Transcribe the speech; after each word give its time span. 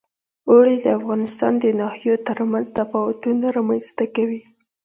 اوړي 0.49 0.75
د 0.81 0.87
افغانستان 0.99 1.53
د 1.63 1.65
ناحیو 1.79 2.15
ترمنځ 2.27 2.65
تفاوتونه 2.77 3.45
رامنځ 3.57 3.85
ته 3.97 4.05
کوي. 4.15 4.41